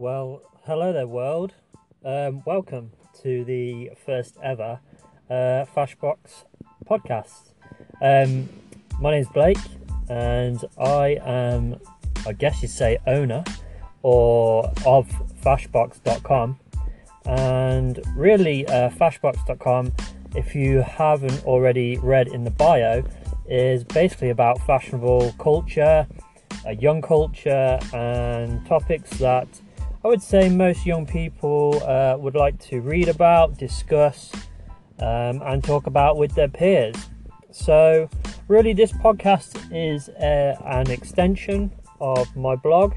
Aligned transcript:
Well, 0.00 0.40
hello 0.64 0.94
there, 0.94 1.06
world. 1.06 1.52
Um, 2.02 2.42
welcome 2.46 2.92
to 3.20 3.44
the 3.44 3.90
first 4.06 4.38
ever 4.42 4.80
uh, 5.28 5.66
Fashbox 5.76 6.44
podcast. 6.88 7.52
Um, 8.00 8.48
my 8.98 9.10
name's 9.10 9.28
Blake, 9.28 9.58
and 10.08 10.64
I 10.78 11.18
am, 11.22 11.76
I 12.26 12.32
guess 12.32 12.62
you'd 12.62 12.70
say, 12.70 12.96
owner 13.06 13.44
or 14.00 14.72
of 14.86 15.06
Fashbox.com. 15.44 16.58
And 17.26 18.00
really, 18.16 18.66
uh, 18.68 18.88
Fashbox.com, 18.88 19.92
if 20.34 20.54
you 20.54 20.78
haven't 20.80 21.44
already 21.44 21.98
read 21.98 22.28
in 22.28 22.44
the 22.44 22.50
bio, 22.50 23.04
is 23.50 23.84
basically 23.84 24.30
about 24.30 24.62
fashionable 24.62 25.34
culture, 25.38 26.06
young 26.78 27.02
culture, 27.02 27.78
and 27.92 28.64
topics 28.64 29.10
that 29.18 29.46
I 30.02 30.08
would 30.08 30.22
say 30.22 30.48
most 30.48 30.86
young 30.86 31.04
people 31.04 31.82
uh, 31.84 32.16
would 32.18 32.34
like 32.34 32.58
to 32.70 32.80
read 32.80 33.08
about, 33.08 33.58
discuss, 33.58 34.32
um, 34.98 35.42
and 35.44 35.62
talk 35.62 35.86
about 35.86 36.16
with 36.16 36.34
their 36.34 36.48
peers. 36.48 36.96
So, 37.50 38.08
really, 38.48 38.72
this 38.72 38.92
podcast 38.92 39.58
is 39.70 40.08
uh, 40.08 40.56
an 40.64 40.90
extension 40.90 41.70
of 42.00 42.34
my 42.34 42.56
blog. 42.56 42.94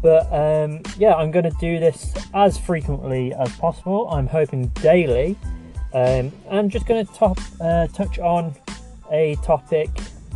But 0.00 0.32
um, 0.32 0.80
yeah, 0.96 1.14
I'm 1.14 1.30
going 1.30 1.44
to 1.44 1.56
do 1.60 1.78
this 1.78 2.14
as 2.32 2.56
frequently 2.56 3.34
as 3.34 3.54
possible. 3.56 4.08
I'm 4.08 4.28
hoping 4.28 4.68
daily. 4.80 5.36
Um, 5.92 6.32
I'm 6.50 6.70
just 6.70 6.86
going 6.86 7.06
to 7.06 7.12
top, 7.12 7.38
uh, 7.60 7.86
touch 7.88 8.18
on 8.18 8.54
a 9.10 9.34
topic 9.42 9.90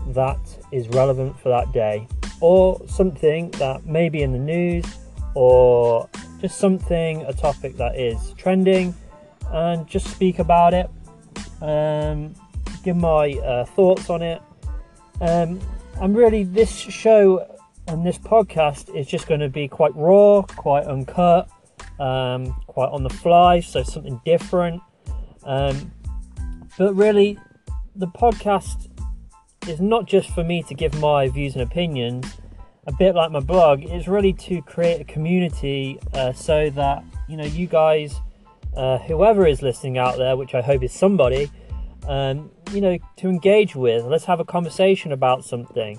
that 0.08 0.38
is 0.70 0.86
relevant 0.88 1.40
for 1.40 1.48
that 1.48 1.72
day 1.72 2.06
or 2.42 2.78
something 2.88 3.50
that 3.52 3.86
may 3.86 4.10
be 4.10 4.22
in 4.22 4.32
the 4.32 4.38
news 4.38 4.84
or 5.34 6.08
just 6.40 6.58
something, 6.58 7.22
a 7.22 7.32
topic 7.32 7.76
that 7.76 7.98
is 7.98 8.34
trending, 8.36 8.94
and 9.50 9.86
just 9.86 10.08
speak 10.08 10.38
about 10.38 10.74
it, 10.74 10.90
um, 11.60 12.34
give 12.82 12.96
my 12.96 13.32
uh, 13.44 13.64
thoughts 13.64 14.10
on 14.10 14.22
it. 14.22 14.42
Um, 15.20 15.60
and 16.00 16.16
really, 16.16 16.44
this 16.44 16.70
show 16.70 17.46
and 17.88 18.04
this 18.06 18.18
podcast 18.18 18.94
is 18.96 19.06
just 19.06 19.26
going 19.26 19.40
to 19.40 19.48
be 19.48 19.68
quite 19.68 19.94
raw, 19.94 20.42
quite 20.42 20.84
uncut, 20.84 21.48
um, 22.00 22.52
quite 22.66 22.88
on 22.90 23.02
the 23.02 23.10
fly, 23.10 23.60
so 23.60 23.82
something 23.82 24.20
different. 24.24 24.82
Um, 25.44 25.92
but 26.78 26.94
really, 26.94 27.38
the 27.94 28.08
podcast 28.08 28.88
is 29.68 29.80
not 29.80 30.06
just 30.06 30.30
for 30.30 30.42
me 30.42 30.62
to 30.64 30.74
give 30.74 30.98
my 31.00 31.28
views 31.28 31.54
and 31.54 31.62
opinions 31.62 32.26
a 32.86 32.92
bit 32.92 33.14
like 33.14 33.30
my 33.30 33.40
blog, 33.40 33.84
is 33.84 34.08
really 34.08 34.32
to 34.32 34.60
create 34.62 35.00
a 35.00 35.04
community 35.04 35.98
uh, 36.14 36.32
so 36.32 36.70
that 36.70 37.04
you 37.28 37.36
know 37.36 37.44
you 37.44 37.66
guys, 37.66 38.20
uh, 38.76 38.98
whoever 38.98 39.46
is 39.46 39.62
listening 39.62 39.98
out 39.98 40.16
there, 40.16 40.36
which 40.36 40.54
I 40.54 40.62
hope 40.62 40.82
is 40.82 40.92
somebody, 40.92 41.50
um, 42.08 42.50
you 42.72 42.80
know, 42.80 42.98
to 43.18 43.28
engage 43.28 43.76
with. 43.76 44.04
Let's 44.04 44.24
have 44.24 44.40
a 44.40 44.44
conversation 44.44 45.12
about 45.12 45.44
something. 45.44 45.98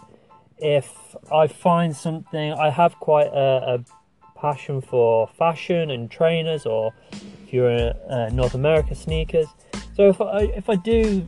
If 0.58 1.16
I 1.32 1.48
find 1.48 1.96
something, 1.96 2.54
I 2.54 2.70
have 2.70 3.00
quite 3.00 3.28
a, 3.28 3.76
a 3.76 4.40
passion 4.40 4.82
for 4.82 5.28
fashion 5.28 5.90
and 5.90 6.12
trainers, 6.12 6.66
or 6.66 6.94
if 7.14 7.54
you're 7.54 7.70
a 7.70 8.30
North 8.32 8.56
America 8.56 8.94
sneakers. 8.94 9.48
So 9.96 10.10
if 10.10 10.20
I 10.20 10.40
if 10.56 10.70
I 10.70 10.76
do 10.76 11.26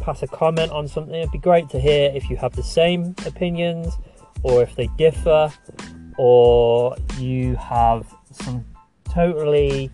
pass 0.00 0.24
a 0.24 0.26
comment 0.26 0.72
on 0.72 0.88
something, 0.88 1.14
it'd 1.14 1.30
be 1.30 1.38
great 1.38 1.68
to 1.70 1.78
hear 1.78 2.10
if 2.12 2.28
you 2.28 2.36
have 2.38 2.56
the 2.56 2.62
same 2.64 3.14
opinions 3.24 3.96
or 4.42 4.62
if 4.62 4.74
they 4.76 4.86
differ, 4.98 5.52
or 6.18 6.96
you 7.18 7.56
have 7.56 8.06
some 8.32 8.64
totally 9.04 9.90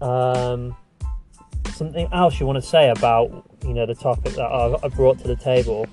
um, 0.00 0.76
something 1.72 2.08
else 2.12 2.40
you 2.40 2.46
want 2.46 2.62
to 2.62 2.68
say 2.68 2.90
about 2.90 3.44
you 3.64 3.72
know 3.72 3.86
the 3.86 3.94
topic 3.94 4.34
that 4.34 4.44
I, 4.46 4.88
brought 4.88 5.18
to 5.20 5.28
the 5.28 5.36
table. 5.36 5.86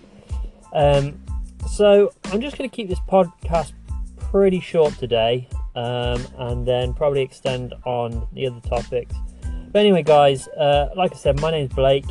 Um, 0.73 1.23
so 1.69 2.11
I'm 2.25 2.41
just 2.41 2.57
going 2.57 2.69
to 2.69 2.75
keep 2.75 2.89
this 2.89 2.99
podcast 2.99 3.73
pretty 4.17 4.59
short 4.59 4.94
today, 4.97 5.47
um, 5.75 6.25
and 6.38 6.67
then 6.67 6.94
probably 6.94 7.21
extend 7.21 7.73
on 7.85 8.27
the 8.33 8.47
other 8.47 8.61
topics. 8.61 9.15
But 9.71 9.79
anyway, 9.79 10.03
guys, 10.03 10.47
uh, 10.49 10.89
like 10.95 11.13
I 11.13 11.15
said, 11.15 11.39
my 11.39 11.51
name 11.51 11.65
is 11.65 11.73
Blake. 11.73 12.05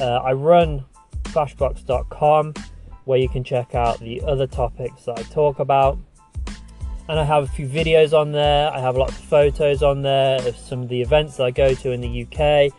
Uh, 0.00 0.16
I 0.16 0.32
run 0.32 0.84
Fashbox.com 1.24 2.54
where 3.04 3.18
you 3.18 3.28
can 3.28 3.44
check 3.44 3.74
out 3.74 4.00
the 4.00 4.22
other 4.22 4.46
topics 4.46 5.04
that 5.04 5.18
I 5.18 5.22
talk 5.22 5.58
about. 5.58 5.98
And 7.08 7.20
I 7.20 7.24
have 7.24 7.44
a 7.44 7.46
few 7.46 7.68
videos 7.68 8.18
on 8.18 8.32
there. 8.32 8.70
I 8.72 8.80
have 8.80 8.96
lots 8.96 9.18
of 9.18 9.24
photos 9.24 9.82
on 9.82 10.02
there 10.02 10.36
of 10.46 10.56
some 10.56 10.82
of 10.82 10.88
the 10.88 11.02
events 11.02 11.36
that 11.36 11.44
I 11.44 11.50
go 11.50 11.74
to 11.74 11.90
in 11.92 12.00
the 12.00 12.22
UK 12.22 12.72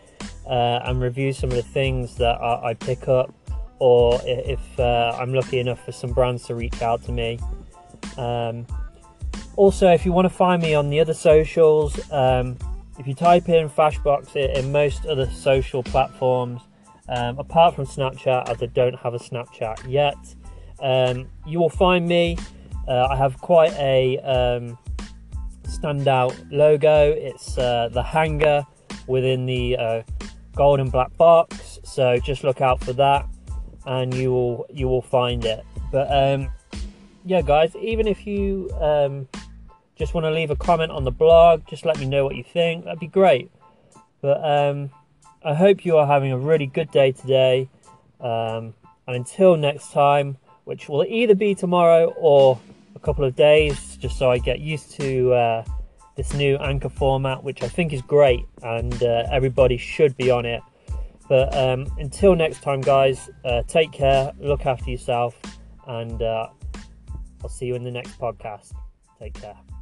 uh, 0.47 0.89
and 0.89 0.99
review 0.99 1.31
some 1.31 1.49
of 1.49 1.55
the 1.55 1.63
things 1.63 2.15
that 2.17 2.41
I, 2.41 2.69
I 2.69 2.73
pick 2.73 3.07
up, 3.07 3.33
or 3.79 4.19
if 4.23 4.79
uh, 4.79 5.15
I'm 5.19 5.33
lucky 5.33 5.59
enough 5.59 5.83
for 5.85 5.91
some 5.91 6.11
brands 6.11 6.45
to 6.47 6.55
reach 6.55 6.81
out 6.81 7.03
to 7.03 7.11
me. 7.11 7.39
Um, 8.17 8.65
also, 9.55 9.89
if 9.91 10.05
you 10.05 10.11
want 10.11 10.25
to 10.25 10.33
find 10.33 10.61
me 10.61 10.73
on 10.73 10.89
the 10.89 10.99
other 10.99 11.13
socials, 11.13 11.99
um, 12.11 12.57
if 12.97 13.07
you 13.07 13.13
type 13.13 13.47
in 13.49 13.69
Fashbox 13.69 14.35
in 14.35 14.71
most 14.71 15.05
other 15.05 15.29
social 15.29 15.83
platforms, 15.83 16.61
um, 17.09 17.37
apart 17.37 17.75
from 17.75 17.85
Snapchat, 17.85 18.49
as 18.49 18.61
I 18.61 18.67
don't 18.67 18.95
have 18.95 19.13
a 19.13 19.19
Snapchat 19.19 19.89
yet, 19.89 20.17
um, 20.79 21.27
you 21.45 21.59
will 21.59 21.69
find 21.69 22.07
me. 22.07 22.37
Uh, 22.87 23.07
I 23.09 23.15
have 23.15 23.39
quite 23.39 23.73
a 23.73 24.17
um, 24.19 24.77
standout 25.63 26.35
logo. 26.51 27.11
It's 27.11 27.57
uh, 27.57 27.89
the 27.91 28.03
hanger 28.03 28.65
within 29.07 29.45
the 29.45 29.77
uh, 29.77 30.03
gold 30.55 30.79
and 30.79 30.91
black 30.91 31.15
box. 31.17 31.79
So 31.83 32.17
just 32.19 32.43
look 32.43 32.61
out 32.61 32.83
for 32.83 32.93
that, 32.93 33.27
and 33.85 34.13
you 34.13 34.31
will 34.31 34.65
you 34.71 34.87
will 34.87 35.01
find 35.01 35.45
it. 35.45 35.63
But 35.91 36.07
um, 36.11 36.51
yeah, 37.25 37.41
guys, 37.41 37.75
even 37.75 38.07
if 38.07 38.25
you 38.27 38.69
um, 38.79 39.27
just 39.95 40.13
want 40.13 40.25
to 40.25 40.31
leave 40.31 40.51
a 40.51 40.55
comment 40.55 40.91
on 40.91 41.03
the 41.03 41.11
blog, 41.11 41.65
just 41.67 41.85
let 41.85 41.99
me 41.99 42.05
know 42.05 42.25
what 42.25 42.35
you 42.35 42.43
think. 42.43 42.85
That'd 42.85 42.99
be 42.99 43.07
great. 43.07 43.51
But 44.21 44.43
um, 44.43 44.89
I 45.45 45.53
hope 45.53 45.85
you 45.85 45.97
are 45.97 46.07
having 46.07 46.31
a 46.31 46.37
really 46.39 46.65
good 46.65 46.89
day 46.89 47.11
today. 47.11 47.69
Um, 48.19 48.73
and 49.05 49.15
until 49.15 49.55
next 49.55 49.91
time, 49.91 50.37
which 50.63 50.89
will 50.89 51.05
either 51.07 51.35
be 51.35 51.53
tomorrow 51.53 52.15
or 52.17 52.59
a 52.95 52.99
couple 52.99 53.23
of 53.23 53.35
days, 53.35 53.95
just 53.97 54.17
so 54.17 54.31
I 54.31 54.39
get 54.39 54.59
used 54.59 54.89
to 54.99 55.33
uh, 55.33 55.65
this 56.15 56.33
new 56.33 56.57
anchor 56.57 56.89
format, 56.89 57.43
which 57.43 57.61
I 57.61 57.67
think 57.67 57.93
is 57.93 58.01
great 58.01 58.43
and 58.63 59.03
uh, 59.03 59.27
everybody 59.31 59.77
should 59.77 60.17
be 60.17 60.31
on 60.31 60.47
it. 60.47 60.63
But 61.29 61.55
um, 61.55 61.85
until 61.99 62.35
next 62.35 62.63
time, 62.63 62.81
guys, 62.81 63.29
uh, 63.43 63.61
take 63.67 63.91
care, 63.91 64.31
look 64.39 64.65
after 64.65 64.89
yourself, 64.89 65.39
and 65.87 66.23
uh, 66.23 66.49
I'll 67.43 67.49
see 67.49 67.67
you 67.67 67.75
in 67.75 67.83
the 67.83 67.91
next 67.91 68.19
podcast. 68.19 68.73
Take 69.19 69.35
care. 69.35 69.74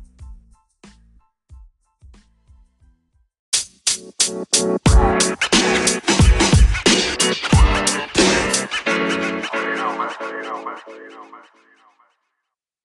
You. 4.34 4.46
You. 5.54 5.62